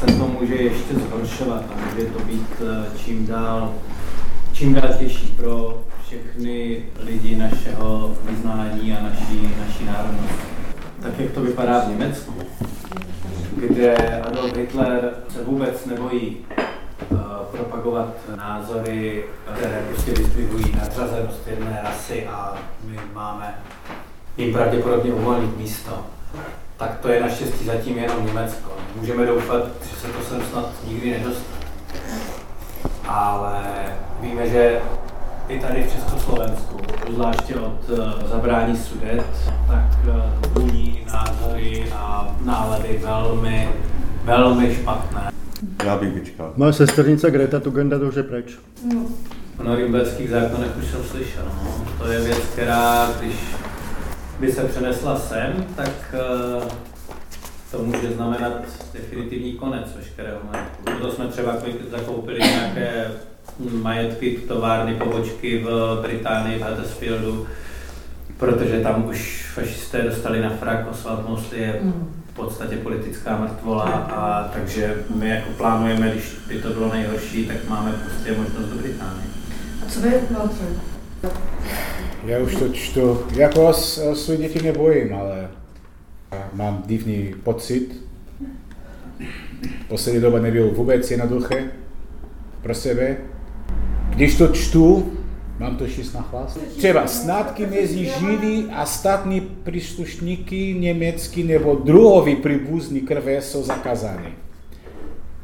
[0.00, 3.74] se to může ještě zhoršovat a může to být eh, čím dál,
[4.52, 10.46] čím dál těžší pro všechny lidi našeho vyznání a naší, naší národnosti.
[11.02, 12.34] Tak jak to vypadá v Německu,
[13.56, 16.36] kde Adolf Hitler se vůbec nebojí
[17.12, 17.16] eh,
[17.52, 19.24] propagovat názory,
[19.56, 23.54] které prostě distribuují nadřazenost jedné rasy a my máme
[24.36, 26.04] jim pravděpodobně uvolnit místo
[26.76, 28.70] tak to je naštěstí zatím jenom Německo.
[29.00, 31.58] Můžeme doufat, že se to sem snad nikdy nedostane.
[33.08, 33.62] Ale
[34.20, 34.80] víme, že
[35.48, 36.76] i tady v Československu,
[37.14, 39.24] zvláště od eh, zabrání sudet,
[39.66, 40.14] tak
[40.52, 43.68] vůní názory a nálady velmi,
[44.24, 45.30] velmi špatné.
[45.84, 46.52] Já bych vyčkal.
[46.56, 48.58] Moje sesternice Greta Tugenda to už je preč.
[49.58, 51.44] O norimberských zákonech už jsem slyšel.
[51.64, 51.84] No.
[51.98, 53.34] To je věc, která, když
[54.40, 56.68] by se přenesla sem, tak eh,
[57.70, 58.52] to může znamenat
[58.92, 60.82] definitivní konec veškerého majetku.
[60.84, 61.52] Proto jsme třeba
[61.90, 63.10] zakoupili nějaké
[63.82, 67.46] majetky, továrny, pobočky v Británii, v Huddersfieldu,
[68.36, 71.80] protože tam už fašisté dostali na frak, Oswald Mosley je
[72.32, 77.56] v podstatě politická mrtvola a takže my jako plánujeme, když by to bylo nejhorší, tak
[77.68, 79.26] máme prostě možnost do Británie.
[79.86, 80.95] A co vy, Walter?
[82.26, 83.18] Já už to čtu.
[83.36, 85.48] Jako s, svůj děti nebojím, ale
[86.52, 88.02] mám divný pocit.
[89.88, 91.64] Poslední doba nebyl vůbec jednoduché
[92.62, 93.16] pro sebe.
[94.10, 95.12] Když to čtu,
[95.58, 96.58] mám to číst na hlas.
[96.78, 104.45] Třeba snadky mezi Židy a státní příslušníky německý nebo druhový příbuzní krve jsou zakázány.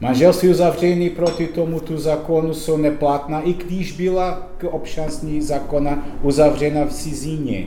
[0.02, 6.92] Manželství uzavření proti tomuto zákonu jsou neplatná, i když byla k občanství zákona uzavřena v
[6.92, 7.66] cizině.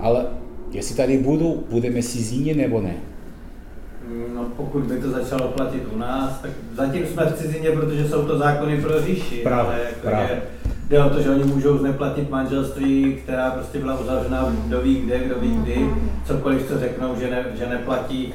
[0.00, 0.26] Ale
[0.70, 2.94] jestli tady budou, budeme cizině nebo ne?
[4.34, 8.24] No, pokud by to začalo platit u nás, tak zatím jsme v cizině, protože jsou
[8.24, 10.28] to zákony pro říši, Právě, ale jako právě.
[10.30, 10.42] je,
[10.88, 15.18] jde o to, že oni můžou zneplatnit manželství, která prostě byla uzavřena kdo ví kde,
[15.18, 15.90] kdo ví kdy,
[16.26, 18.34] cokoliv co řeknou, že, ne, že neplatí,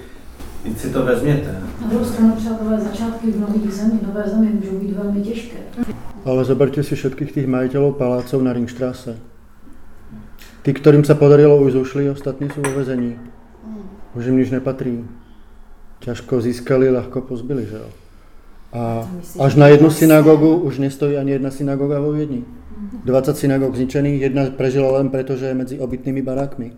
[0.63, 1.61] teď si to vezměte.
[1.81, 5.57] Na druhou stranu, přátelé, začátky v nových zemí, nové zemi můžou být velmi těžké.
[6.25, 9.15] Ale zoberte si všetkých tých majiteľov palácov na Ringstrasse.
[10.67, 13.15] Tí, ktorým sa podarilo, už ušli, ostatní sú vo vezení.
[14.19, 15.07] Už im nič nepatrí.
[16.03, 17.89] Ťažko získali, ľahko pozbili, že jo.
[18.75, 19.07] A
[19.39, 22.43] až na jednu synagogu už nestojí ani jedna synagoga vo Viedni.
[23.05, 26.71] 20 synagog zničených, jedna prežila len preto, že je medzi obytnými barákmi.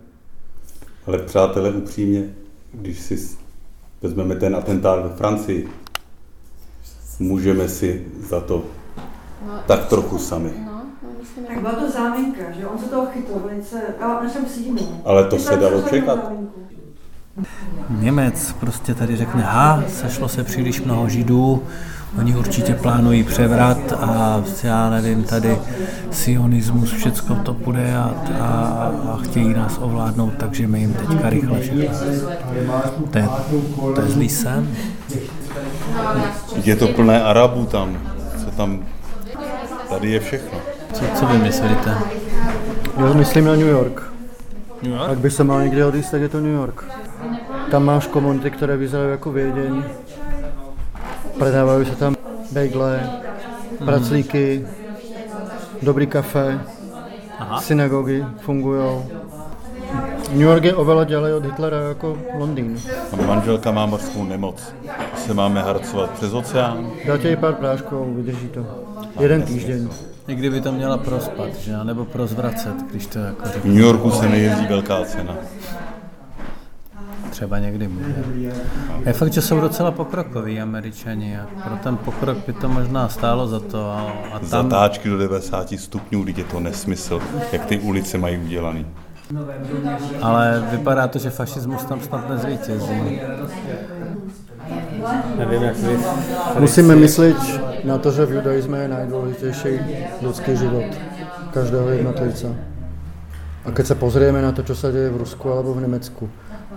[1.08, 2.30] Ale přátelé, upřímně,
[2.74, 3.18] když si
[4.02, 5.70] vezmeme ten atentát ve Francii,
[7.20, 8.64] můžeme si za to
[9.68, 10.52] tak trochu sami.
[11.48, 14.46] Tak byla to záminka, že on se toho chytl velice, ale našem.
[15.06, 16.32] Ale to se dalo čekat.
[17.90, 21.64] Němec prostě tady řekne, ha, sešlo se příliš mnoho židů,
[22.20, 25.58] oni určitě plánují převrat a já nevím, tady
[26.12, 31.60] sionismus, všecko to půjde a, a, a chtějí nás ovládnout, takže my jim teďka rychle
[31.60, 31.98] všechno.
[33.12, 33.30] To je,
[33.96, 34.68] to je zlý sen.
[36.64, 37.98] Je to plné Arabů tam,
[38.38, 38.80] co tam,
[39.90, 40.58] tady je všechno.
[40.94, 41.98] Co, co vy myslíte?
[42.98, 44.04] Já myslím na New York.
[44.84, 45.10] New York?
[45.12, 46.84] Ak by se mal někde odjít, tak je to New York.
[47.72, 49.84] Tam máš komunity, které vyzerají jako Věděň.
[51.42, 52.16] Predávají se tam
[52.52, 53.10] bejgle,
[53.86, 54.66] praclíky,
[55.82, 56.60] dobrý kafe,
[57.40, 57.62] Aha.
[57.62, 59.02] synagogy fungují.
[60.32, 62.78] New York je oveľa ďalej od Hitlera jako Londýn.
[63.14, 64.74] A manželka má mořskou nemoc.
[65.18, 66.92] Se máme harcovat přes oceán.
[67.08, 68.66] Dáte jí pár prášků, vydrží to.
[69.20, 69.90] Jeden týždeň.
[70.28, 71.74] I kdyby to měla prospat, že?
[71.84, 73.66] nebo prozvracet, když to jako V.
[73.66, 75.36] New Yorku se nejezdí velká cena.
[77.32, 78.16] Třeba někdy může.
[79.06, 83.48] Je fakt, že jsou docela pokrokoví američani a pro ten pokrok by to možná stálo
[83.48, 83.92] za to.
[83.92, 88.38] A, a tam, Zatáčky do 90 stupňů, teď je to nesmysl, jak ty ulice mají
[88.38, 88.86] udělaný.
[90.22, 93.20] ale vypadá to, že fašismus tam snad nezvítězí.
[95.38, 95.98] Nevím, jak vy.
[96.60, 97.38] Musíme myslet
[97.84, 99.70] na to, že v judaizme je najdůležitější
[100.22, 100.86] lidský život
[101.54, 102.56] každého jednotlivce.
[103.62, 106.26] A keď sa pozrieme na to, čo sa deje v Rusku alebo v Nemecku,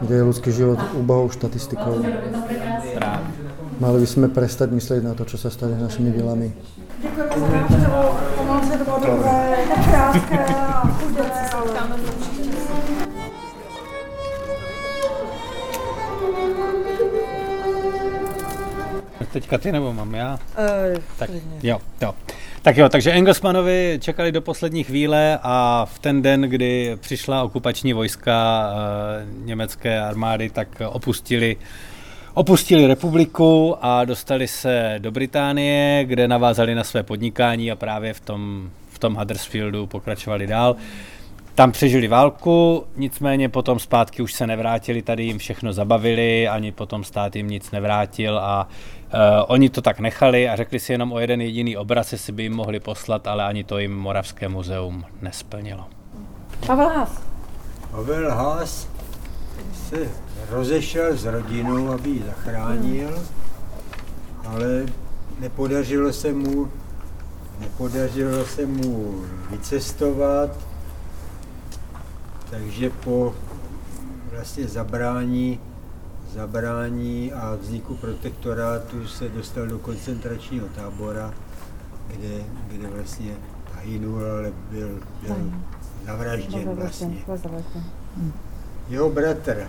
[0.00, 2.02] kde je ľudský život úbohou štatistikou,
[3.80, 6.52] mali by sme prestať myslieť na to, čo sa stane s našimi vilami.
[7.02, 9.57] Děkujeme za návštěvu, to bylo dobré,
[9.90, 10.83] krátké a
[11.50, 11.85] ale
[19.33, 20.38] Teďka ty nebo mám já?
[20.59, 21.30] Uh, tak,
[21.62, 22.14] jo, jo.
[22.64, 27.92] Tak jo, takže Engelsmanovi čekali do poslední chvíle a v ten den, kdy přišla okupační
[27.92, 31.57] vojska uh, německé armády, tak opustili
[32.35, 38.20] Opustili republiku a dostali se do Británie, kde navázali na své podnikání a právě v
[38.20, 40.77] tom, v tom Huddersfieldu pokračovali dál.
[41.54, 47.04] Tam přežili válku, nicméně potom zpátky už se nevrátili, tady jim všechno zabavili, ani potom
[47.04, 51.18] stát jim nic nevrátil a uh, oni to tak nechali a řekli si jenom o
[51.18, 55.84] jeden jediný obraz, jestli by jim mohli poslat, ale ani to jim Moravské muzeum nesplnilo.
[56.66, 57.22] Pavel Haas.
[57.90, 58.88] Pavel Haas
[59.88, 60.08] se
[60.50, 63.22] rozešel s rodinou, aby ji zachránil,
[64.44, 64.86] ale
[65.40, 66.70] nepodařilo se mu,
[67.60, 69.14] nepodařilo se mu
[69.50, 70.73] vycestovat,
[72.50, 73.35] takže po
[74.33, 75.61] vlastně zabrání,
[76.35, 81.35] zabrání a vzniku protektorátu se dostal do koncentračního tábora,
[82.09, 83.37] kde, kde vlastně
[83.85, 85.37] hynul, ale byl, byl
[86.07, 87.24] navražděn vlastně.
[88.88, 89.68] Jeho bratr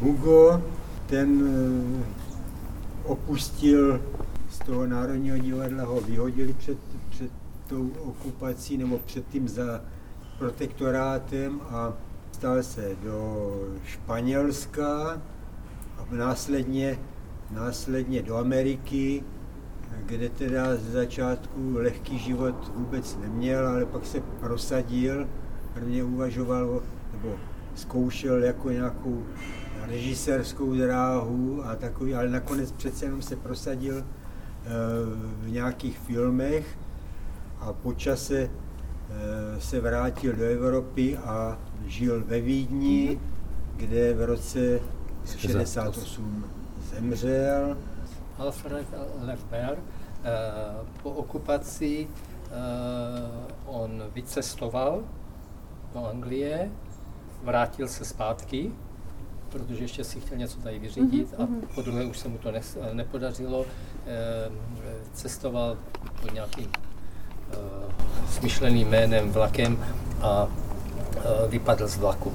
[0.00, 0.62] Hugo,
[1.06, 1.42] ten
[2.00, 2.04] eh,
[3.04, 4.00] opustil
[4.50, 6.78] z toho Národního divadla, ho vyhodili před,
[7.10, 7.30] před
[7.68, 9.80] tou okupací nebo před tím za
[10.38, 11.92] protektorátem a
[12.34, 13.50] stal se do
[13.84, 15.22] Španělska
[15.98, 16.98] a následně,
[17.50, 19.22] následně do Ameriky,
[20.06, 25.28] kde teda z začátku lehký život vůbec neměl, ale pak se prosadil,
[25.74, 27.34] prvně uvažoval nebo
[27.74, 29.22] zkoušel jako nějakou
[29.86, 34.68] režisérskou dráhu a takový, ale nakonec přece jenom se prosadil eh,
[35.40, 36.78] v nějakých filmech
[37.60, 38.50] a po čase
[39.58, 43.20] se vrátil do Evropy a žil ve Vídni,
[43.76, 44.80] kde v roce
[45.36, 46.44] 68
[46.90, 47.76] zemřel.
[48.38, 48.86] Alfred
[49.20, 50.30] Lefber eh,
[51.02, 52.08] po okupaci
[53.66, 55.02] on vycestoval
[55.94, 56.70] do Anglie,
[57.42, 58.72] vrátil se zpátky
[59.54, 61.42] protože ještě si chtěl něco tady vyřídit mm-hmm.
[61.42, 61.60] a mhm.
[61.74, 62.60] po druhé už se mu to ne,
[62.92, 63.66] nepodařilo.
[65.12, 65.78] Cestoval
[66.22, 66.70] pod nějakým
[68.30, 69.78] smyšleným jménem vlakem
[70.22, 72.32] a e, vypadl z vlaku.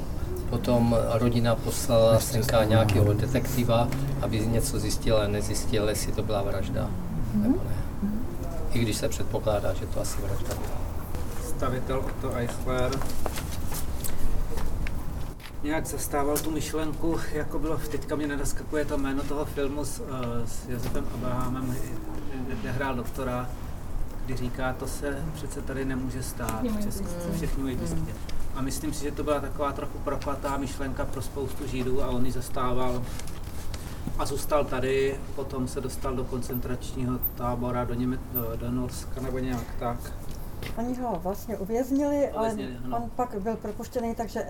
[0.50, 3.88] Potom rodina poslala synka nějakého detektiva,
[4.22, 7.42] aby něco zjistila, nezjistila, jestli to byla vražda mm-hmm.
[7.44, 7.76] nebo ne.
[8.74, 10.80] I když se předpokládá, že to asi vražda byla.
[11.48, 12.92] Stavitel Otto Eichler
[15.64, 20.06] nějak zastával tu myšlenku, jako bylo, teďka mě nenaskakuje to jméno toho filmu s, uh,
[20.46, 21.76] s Josefem Abrahamem,
[22.48, 23.50] kde hrál doktora,
[24.30, 26.62] kdy říká, to se přece tady nemůže stát,
[27.36, 28.14] všechny mají blízké.
[28.56, 32.26] A myslím si, že to byla taková trochu propatá myšlenka pro spoustu Židů a on
[32.26, 33.04] ji zastával
[34.20, 39.40] a zůstal tady, potom se dostal do koncentračního tábora do, Něme- do, do Norska nebo
[39.40, 39.98] nějak tak.
[40.78, 42.56] Oni ho vlastně uvěznili, ale
[42.92, 44.48] on pak byl propuštěný, takže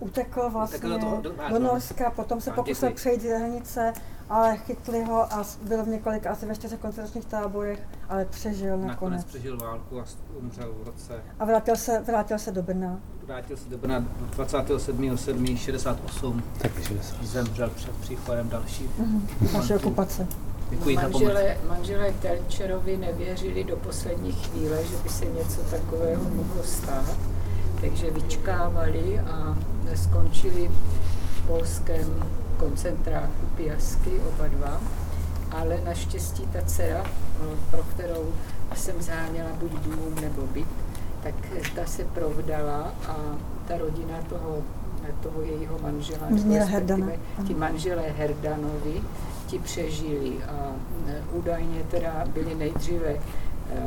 [0.00, 3.92] utekl vlastně do, toho, do, do Norska, potom se pokusil přejít z hranice,
[4.30, 8.88] ale chytli ho a byl v několika, asi ve čtyřech koncentračních táborech, ale přežil nakonec.
[8.88, 10.04] Nakonec přežil válku a
[10.38, 11.22] umřel v roce.
[11.38, 13.00] A vrátil se, vrátil se do Brna.
[13.26, 14.04] Vrátil se do Brna
[14.36, 16.42] 27.7.68.
[16.62, 17.24] Tak 60.
[17.24, 18.88] Zemřel před příchodem další.
[18.88, 19.54] Mm-hmm.
[19.54, 20.26] Naše okupace.
[20.70, 27.16] Děkuji manželé, manželé Telčerovi nevěřili do poslední chvíle, že by se něco takového mohlo stát,
[27.80, 29.56] takže vyčkávali a
[29.94, 30.70] skončili
[31.36, 32.24] v polském
[32.56, 34.80] koncentráku Piasky oba dva,
[35.50, 37.04] ale naštěstí ta dcera,
[37.70, 38.32] pro kterou
[38.76, 40.68] jsem záněla buď dům nebo byt,
[41.22, 41.34] tak
[41.74, 43.16] ta se provdala a
[43.68, 44.62] ta rodina toho,
[45.22, 46.26] toho jejího manžela,
[47.46, 49.02] ti manželé Herdanovi,
[49.46, 50.72] ti přežili a
[51.08, 53.18] e, údajně teda byli nejdříve e,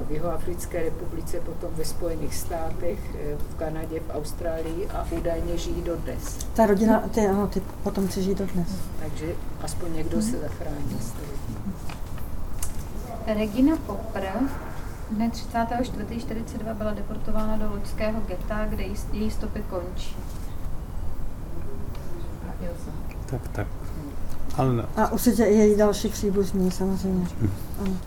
[0.08, 5.82] v Jihoafrické republice, potom ve Spojených státech, e, v Kanadě, v Austrálii a údajně žijí
[5.82, 6.38] dodnes.
[6.54, 8.67] Ta rodina, ty, ano, ty potomci žijí dodnes.
[9.00, 11.32] Takže aspoň někdo se zachránil z toho.
[13.28, 14.34] Regina Popper
[15.12, 18.84] dne 34.42 byla deportována do loďského geta, kde
[19.14, 20.16] její stopy končí.
[23.30, 23.68] Tak, tak.
[24.58, 24.86] Ne.
[24.95, 27.28] A určitě i její další příbuzní samozřejmě.
[27.82, 27.97] Ano.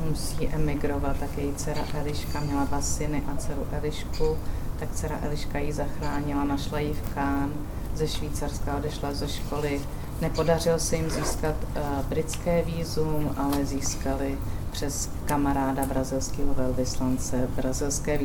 [0.05, 4.37] musí emigrovat, tak její dcera Eliška měla dva syny a dceru Elišku,
[4.79, 7.53] tak dcera Eliška ji zachránila, našla ji v Kán,
[7.95, 9.81] ze Švýcarska odešla ze školy.
[10.21, 14.37] Nepodařilo se jim získat uh, britské výzum, ale získali
[14.71, 18.17] přes kamaráda brazilského velvyslance brazilské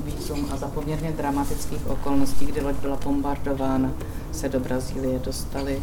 [0.00, 3.92] výzum a za poměrně dramatických okolností, kdy loď byla bombardována,
[4.32, 5.82] se do Brazílie dostali.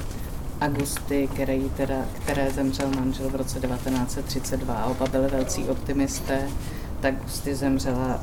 [0.62, 6.48] Agusty, který teda, které zemřel manžel v roce 1932 a oba byli velcí optimisté,
[7.02, 8.20] tak Gusty zemřela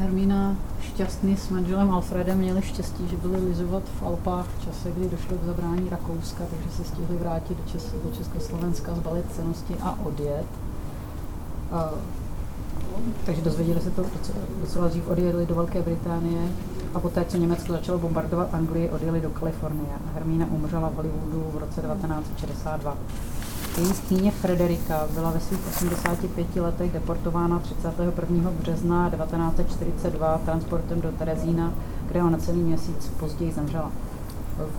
[0.00, 5.08] Hermína šťastný s manželem Alfredem měli štěstí, že byli lizovat v Alpách v čase, kdy
[5.08, 9.98] došlo k zabrání Rakouska, takže se stihli vrátit do, Čes- do Československa, zbalit cenosti a
[10.04, 10.46] odjet.
[11.72, 11.90] A,
[13.26, 14.04] takže dozvěděli se to
[14.60, 16.48] docela, dřív, odjeli do Velké Británie
[16.94, 19.92] a poté, co Německo začalo bombardovat Anglii, odjeli do Kalifornie.
[20.14, 22.96] Hermína umřela v Hollywoodu v roce 1962.
[23.78, 28.50] Její stýně Frederika byla ve svých 85 letech deportována 31.
[28.50, 31.74] března 1942 transportem do Terezína,
[32.08, 33.92] kde ona celý měsíc později zemřela.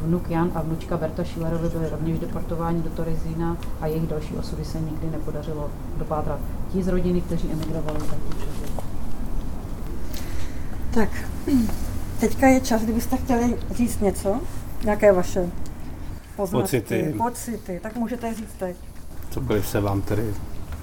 [0.02, 4.66] Vnuk Jan a vnučka Berta Schillerovi byli rovněž deportováni do Terezína a jejich další osudy
[4.66, 6.40] se nikdy nepodařilo dopátrat.
[6.74, 8.72] Ti z rodiny, kteří emigrovali, tak přežili.
[10.92, 11.10] Tak,
[12.20, 14.40] teďka je čas, kdybyste chtěli říct něco,
[14.84, 15.50] nějaké vaše
[16.36, 17.14] poznatky, Pocity.
[17.18, 18.76] pocity, tak můžete říct teď.
[19.30, 20.34] Cokoliv se vám tedy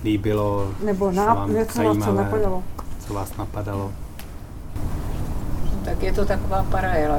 [0.05, 2.63] líbilo, Nebo co na, vám něco, co zajímavé, napadalo.
[3.07, 3.93] co vás napadalo.
[5.85, 7.19] Tak je to taková paralela.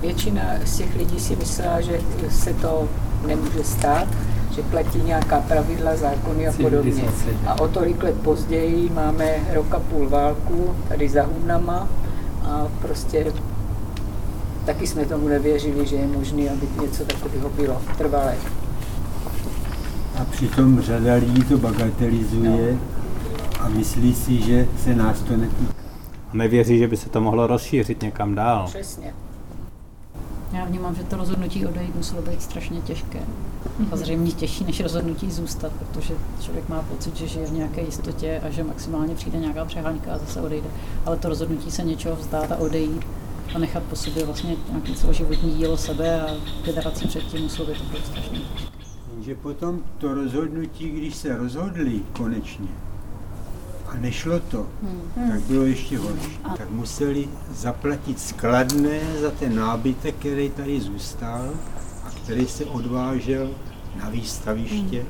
[0.00, 2.00] Většina z těch lidí si myslela, že
[2.30, 2.88] se to
[3.26, 4.08] nemůže stát,
[4.50, 7.04] že platí nějaká pravidla, zákony a podobně.
[7.46, 11.88] A o tolik let později máme rok a půl válku tady za Hudnama
[12.42, 13.32] a prostě
[14.66, 18.36] taky jsme tomu nevěřili, že je možné, aby něco takového bylo trvalé.
[20.20, 22.78] A přitom řada lidí to bagatelizuje
[23.60, 25.74] a myslí si, že se nás to netýká.
[26.32, 28.66] Nevěří, že by se to mohlo rozšířit někam dál.
[28.66, 29.14] Přesně.
[30.52, 33.18] Já vnímám, že to rozhodnutí odejít muselo být strašně těžké.
[33.92, 38.40] A zřejmě těžší než rozhodnutí zůstat, protože člověk má pocit, že žije v nějaké jistotě
[38.46, 40.68] a že maximálně přijde nějaká přeháňka a zase odejde.
[41.06, 43.06] Ale to rozhodnutí se něčeho vzdát a odejít
[43.54, 46.34] a nechat po sobě vlastně nějaký celoživotní dílo sebe a
[46.64, 48.40] generaci předtím muselo být to bylo strašně.
[49.14, 52.68] Jenže potom to rozhodnutí, když se rozhodli konečně
[53.88, 55.30] a nešlo to, Hmm.
[55.30, 56.38] tak bylo ještě horší.
[56.56, 61.50] Tak museli zaplatit skladné za ten nábytek, který tady zůstal
[62.04, 63.50] a který se odvážel
[64.02, 65.04] na výstaviště.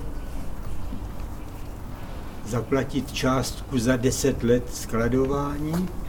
[2.46, 6.05] Zaplatit částku za 10 let skladování a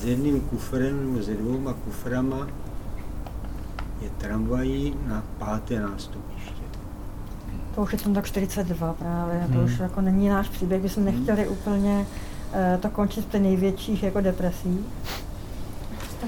[0.00, 2.46] s jedným kufrem nebo se dvouma kuframa
[4.02, 6.60] je tramvají na páté nástupiště.
[7.74, 9.64] To už je tam tak 42 právě, to Hmm.
[9.64, 12.06] už jako není náš příběh, bychom nechtěli úplně
[12.52, 14.86] eh, to končit v těch největších jako depresí.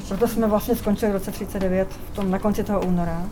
[0.08, 3.22] Proto jsme vlastně skončili v roce 39 v tom, na konci toho února.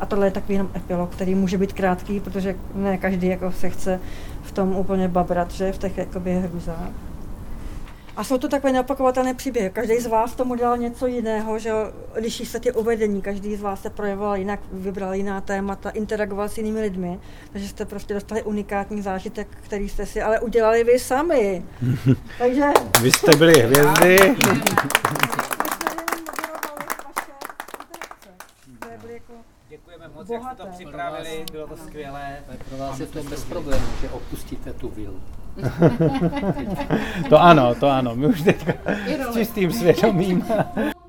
[0.00, 3.70] A tohle je takový jenom epilog, který může být krátký, protože ne každý jako se
[3.70, 4.00] chce
[4.42, 6.90] v tom úplně babrat, že v těch jakoby hrůzách.
[8.16, 9.70] A jsou to takové neopakovatelné příběhy.
[9.70, 11.72] Každý z vás tomu dělal něco jiného, že
[12.14, 16.58] liší se ty uvedení, každý z vás se projevoval jinak, vybral jiná témata, interagoval s
[16.58, 17.20] jinými lidmi,
[17.52, 21.64] takže jste prostě dostali unikátní zážitek, který jste si ale udělali vy sami.
[22.38, 22.64] Takže
[23.02, 24.18] Vy jste byli hvězdy.
[29.68, 32.36] Děkujeme moc, jak jste to připravili, bylo to skvělé.
[32.68, 35.20] Pro vás je to bez problémů, že opustíte tu vilu.
[37.28, 38.72] to ano, to ano, my už teďka
[39.30, 40.44] s čistým svědomím.